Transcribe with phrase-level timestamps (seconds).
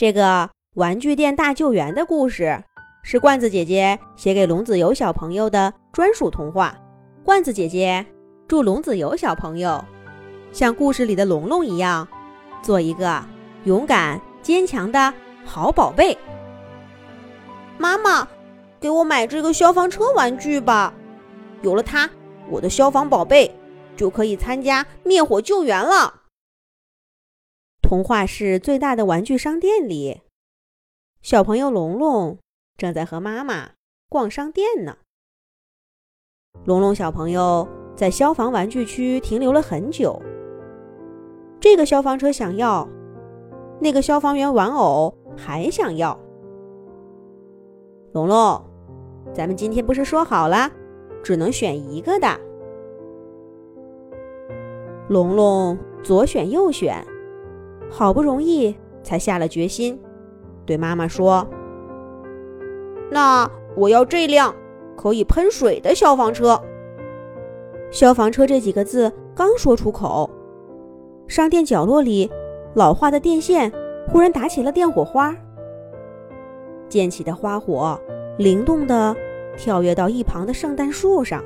[0.00, 2.64] 这个玩具店大救援的故事
[3.02, 6.74] 是罐子姐姐写给龙子游小朋友的专属童话。
[7.22, 8.06] 罐子姐姐
[8.48, 9.84] 祝龙子游小朋友
[10.52, 12.08] 像故事里的龙龙一样，
[12.62, 13.22] 做一个
[13.64, 15.12] 勇敢坚强的
[15.44, 16.16] 好宝贝。
[17.76, 18.26] 妈妈，
[18.80, 20.94] 给我买这个消防车玩具吧，
[21.60, 22.08] 有了它，
[22.48, 23.54] 我的消防宝贝
[23.98, 26.19] 就可以参加灭火救援了。
[27.90, 30.20] 童话市最大的玩具商店里，
[31.22, 32.38] 小朋友龙龙
[32.76, 33.70] 正在和妈妈
[34.08, 34.98] 逛商店呢。
[36.64, 40.22] 龙龙小朋友在消防玩具区停留了很久。
[41.58, 42.88] 这个消防车想要，
[43.80, 46.16] 那个消防员玩偶还想要。
[48.12, 48.64] 龙龙，
[49.34, 50.70] 咱们今天不是说好了，
[51.24, 52.40] 只能选一个的？
[55.08, 57.04] 龙龙左选右选。
[57.90, 60.00] 好不容易才下了决心，
[60.64, 61.46] 对妈妈说
[63.10, 64.54] ：“那我要这辆
[64.96, 66.60] 可以喷水的消防车。”
[67.90, 70.30] 消防车这几个字刚说出口，
[71.26, 72.30] 商店角落里
[72.74, 73.72] 老化的电线
[74.08, 75.36] 忽然打起了电火花，
[76.88, 78.00] 溅起的花火
[78.38, 79.16] 灵动地
[79.56, 81.42] 跳跃到一旁的圣诞树上，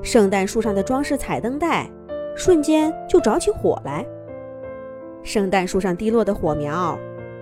[0.00, 1.86] 圣诞树上的装饰彩灯带
[2.34, 4.06] 瞬间就着起火来。
[5.24, 6.96] 圣诞树上滴落的火苗，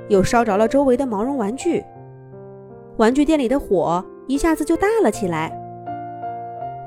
[0.08, 1.84] 又烧着了周围的毛绒玩具。
[2.96, 5.52] 玩具店里的火一下子就大了起来。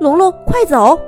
[0.00, 0.98] 龙龙，快走！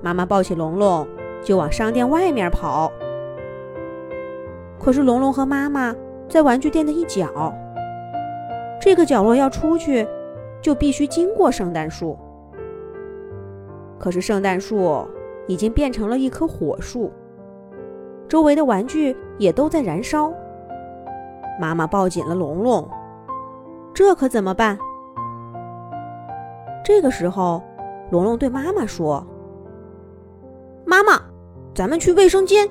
[0.00, 1.06] 妈妈抱起龙龙
[1.42, 2.90] 就往商店外面跑。
[4.78, 5.94] 可是龙龙和妈妈
[6.28, 7.52] 在玩具店的一角，
[8.80, 10.06] 这个角落要出去，
[10.62, 12.16] 就必须经过圣诞树。
[13.98, 15.04] 可是圣诞树
[15.48, 17.12] 已经变成了一棵火树。
[18.30, 20.32] 周围的玩具也都在燃烧。
[21.60, 22.88] 妈妈抱紧了龙龙，
[23.92, 24.78] 这可怎么办？
[26.84, 27.60] 这个时候，
[28.10, 29.26] 龙龙对妈妈说
[30.86, 31.20] ：“妈妈，
[31.74, 32.68] 咱们去卫生间。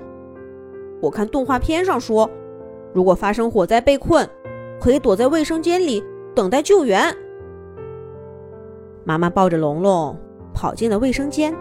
[1.01, 2.29] 我看动画片上说，
[2.93, 4.27] 如果发生火灾被困，
[4.79, 6.01] 可以躲在卫生间里
[6.33, 7.13] 等待救援。”
[9.03, 10.15] 妈妈抱着龙龙
[10.53, 11.53] 跑进了卫生间。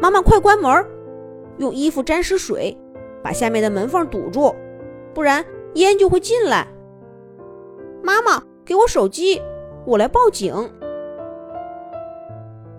[0.00, 0.93] 妈妈，快关门！
[1.58, 2.76] 用衣服沾湿水，
[3.22, 4.54] 把下面的门缝堵住，
[5.12, 5.44] 不然
[5.74, 6.66] 烟就会进来。
[8.02, 9.40] 妈妈，给我手机，
[9.86, 10.54] 我来报警。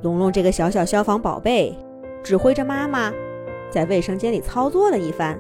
[0.02, 1.76] 龙龙这个小小消防宝贝，
[2.22, 3.12] 指挥着妈妈
[3.72, 5.40] 在卫生间里操作了一番。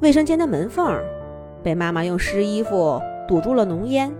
[0.00, 0.98] 卫生间的门缝
[1.62, 4.14] 被妈妈用湿衣服堵住了浓烟。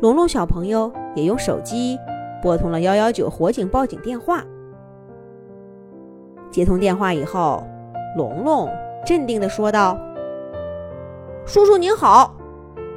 [0.00, 1.98] 龙龙小朋友也用手机
[2.42, 4.44] 拨通了幺幺九火警报警电话。
[6.52, 7.64] 接通电话以后，
[8.14, 8.70] 龙龙
[9.06, 9.98] 镇定地说道
[11.46, 12.36] ：“叔叔您好，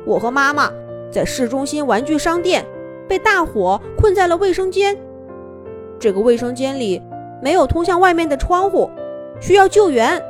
[0.06, 0.70] 我和妈妈
[1.10, 2.66] 在市中心玩具商店
[3.08, 4.96] 被大火困在了卫生间。
[5.98, 7.02] 这个卫生间里
[7.42, 8.92] 没有通向外面的窗户，
[9.40, 10.22] 需要救援。”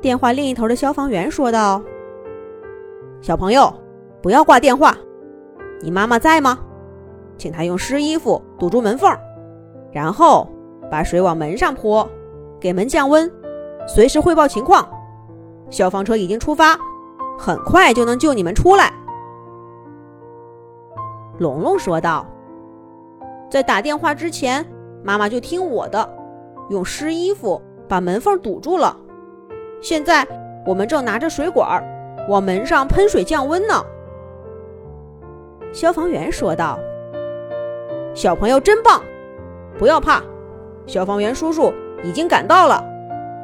[0.00, 1.82] 电话另一头的消防员说道
[3.20, 3.74] ：“小朋友，
[4.22, 4.96] 不要挂电话，
[5.80, 6.56] 你妈妈在吗？
[7.36, 9.12] 请她用湿衣服堵住门缝，
[9.90, 10.48] 然后。”
[10.90, 12.08] 把水往门上泼，
[12.60, 13.30] 给门降温，
[13.86, 14.88] 随时汇报情况。
[15.68, 16.78] 消防车已经出发，
[17.38, 18.92] 很快就能救你们出来。”
[21.38, 22.26] 龙龙说道。
[23.50, 24.64] “在打电话之前，
[25.02, 26.08] 妈妈就听我的，
[26.70, 28.96] 用湿衣服把门缝堵住了。
[29.80, 30.26] 现在
[30.64, 31.84] 我们正拿着水管
[32.28, 33.74] 往门上喷水降温呢。”
[35.72, 36.78] 消防员说道。
[38.14, 39.02] “小朋友真棒，
[39.78, 40.22] 不要怕。”
[40.86, 41.72] 消防员叔叔
[42.04, 42.82] 已经赶到了，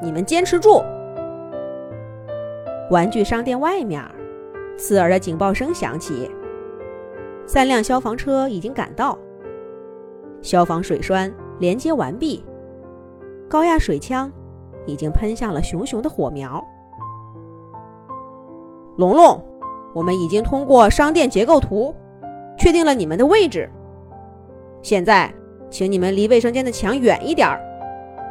[0.00, 0.82] 你们坚持住。
[2.90, 4.00] 玩具商店外面，
[4.78, 6.30] 刺耳的警报声响起。
[7.46, 9.18] 三辆消防车已经赶到，
[10.40, 12.44] 消防水栓连接完毕，
[13.48, 14.30] 高压水枪
[14.86, 16.64] 已经喷向了熊熊的火苗。
[18.98, 19.44] 龙龙，
[19.94, 21.92] 我们已经通过商店结构图，
[22.56, 23.68] 确定了你们的位置。
[24.80, 25.32] 现在。
[25.72, 27.58] 请你们离卫生间的墙远一点儿，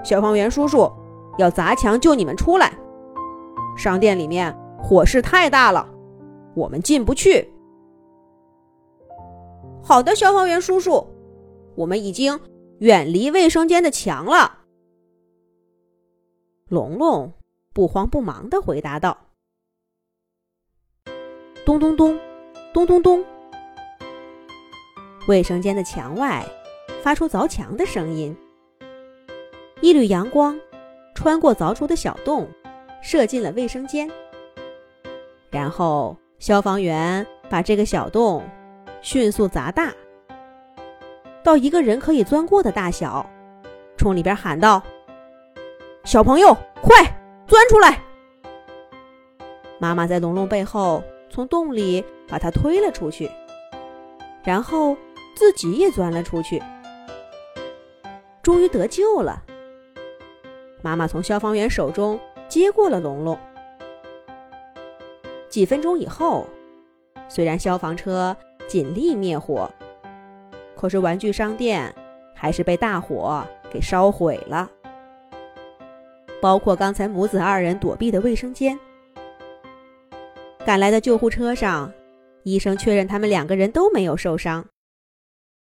[0.06, 0.90] 消防员叔叔
[1.40, 2.72] 要砸墙救你们出来。
[3.76, 5.90] 商店里面火势太大了，
[6.54, 7.52] 我们进不去。
[9.82, 11.04] 好的，消防员叔叔，
[11.76, 12.40] 我们已经
[12.78, 14.60] 远离卫生间的墙了。
[16.70, 17.34] 龙龙
[17.74, 19.18] 不慌不忙地回答道
[21.66, 22.20] ：“咚咚咚，
[22.72, 23.26] 咚咚咚，
[25.28, 26.46] 卫生间的墙外。”
[27.02, 28.36] 发出凿墙的声音，
[29.82, 30.60] 一缕阳光
[31.16, 32.48] 穿过凿出的小洞，
[33.02, 34.10] 射进了卫生间。
[35.50, 38.44] 然后消防员把这个小洞
[39.02, 39.92] 迅速砸大，
[41.44, 43.28] 到一个人可以钻过的大小，
[43.98, 44.82] 冲里边喊道
[46.06, 47.04] ：“小朋友，快
[47.48, 48.00] 钻出来！”
[49.80, 53.30] 妈妈在龙龙背后从洞里把他推了出去，
[54.44, 54.96] 然后
[55.36, 56.62] 自己也钻了出去，
[58.42, 59.44] 终于得救了。
[60.82, 63.38] 妈妈从消防员手中接过了龙龙。
[65.48, 66.48] 几分钟以后，
[67.28, 68.36] 虽然消防车
[68.68, 69.70] 尽力灭火，
[70.76, 71.94] 可是玩具商店
[72.34, 74.70] 还是被大火给烧毁了，
[76.42, 78.80] 包括刚才母子二人躲避的卫生间。
[80.66, 81.92] 赶来的救护车上，
[82.44, 84.66] 医生确认他们两个人都没有受伤。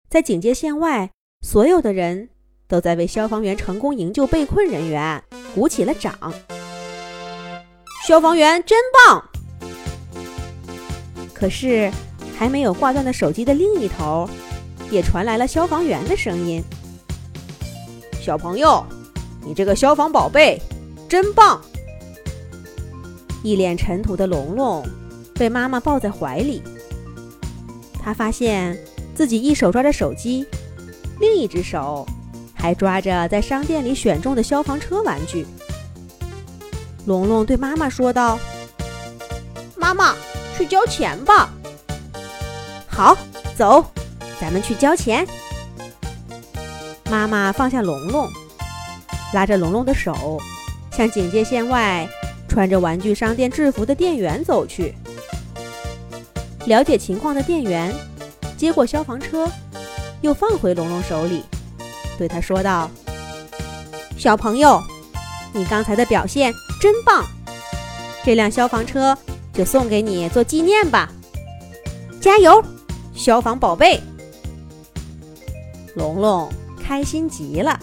[0.07, 1.09] 在警戒线外，
[1.41, 2.29] 所有的人。
[2.73, 5.23] 都在为消防员成功营救被困人员
[5.53, 6.11] 鼓起了掌。
[8.07, 8.75] 消防员真
[9.07, 9.23] 棒！
[11.35, 11.91] 可是，
[12.35, 14.27] 还没有挂断的手机的另一头，
[14.89, 16.63] 也传来了消防员的声音
[18.19, 18.83] ：“小朋友，
[19.45, 20.59] 你这个消防宝贝
[21.07, 21.61] 真棒！”
[23.43, 24.83] 一脸尘土的龙龙
[25.35, 26.63] 被妈妈抱在怀里，
[28.01, 28.75] 他发现
[29.13, 30.43] 自己一手抓着手机，
[31.19, 32.03] 另一只手。
[32.63, 35.45] 还抓着在商店里选中的消防车玩具，
[37.05, 38.39] 龙龙对妈妈说道
[39.75, 40.15] ：“妈妈，
[40.57, 41.51] 去交钱吧。
[42.87, 43.17] ”“好，
[43.53, 43.85] 走，
[44.39, 45.27] 咱们去交钱。”
[47.11, 48.31] 妈妈放下龙龙，
[49.33, 50.39] 拉着龙龙的手，
[50.89, 52.07] 向警戒线外
[52.47, 54.95] 穿着玩具商店制服的店员走去。
[56.65, 57.93] 了解情况的店员
[58.55, 59.51] 接过消防车，
[60.21, 61.43] 又放回龙龙手里。
[62.17, 62.89] 对他说道
[64.17, 64.81] ：“小朋友，
[65.53, 67.25] 你刚才的表现真棒，
[68.23, 69.17] 这辆消防车
[69.53, 71.09] 就送给你做纪念吧。
[72.21, 72.63] 加油，
[73.13, 74.01] 消防宝贝！”
[75.95, 76.51] 龙龙
[76.83, 77.79] 开心极了。